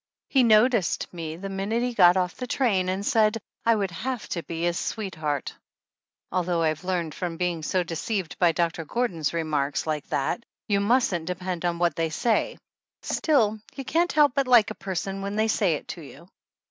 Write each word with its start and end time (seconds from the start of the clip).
He 0.29 0.41
no 0.41 0.67
ticed 0.67 1.13
me 1.13 1.35
the 1.35 1.47
minute 1.49 1.83
he 1.83 1.93
got 1.93 2.17
off 2.17 2.35
the 2.35 2.47
train 2.47 2.89
and 2.89 3.05
said 3.05 3.39
I 3.67 3.75
would 3.75 3.91
have 3.91 4.27
to 4.29 4.41
be 4.41 4.63
his 4.63 4.79
sweetheart. 4.79 5.53
Although 6.31 6.63
I 6.63 6.69
have 6.69 6.83
learned, 6.83 7.13
from 7.13 7.37
being 7.37 7.61
so 7.61 7.83
deceived 7.83 8.39
by 8.39 8.51
Doctor 8.51 8.83
Gordon's 8.83 9.31
remarks 9.31 9.85
like 9.85 10.07
that, 10.07 10.43
you 10.67 10.79
mustn't 10.79 11.25
depend 11.27 11.65
on 11.65 11.77
what 11.77 11.95
they 11.95 12.09
say, 12.09 12.57
still 13.03 13.59
you 13.75 13.85
can't 13.85 14.11
help 14.11 14.33
but 14.33 14.47
like 14.47 14.71
a 14.71 14.73
person 14.73 15.21
when 15.21 15.35
they 15.35 15.47
say 15.47 15.75
it 15.75 15.87
to 15.89 16.01
you. 16.01 16.27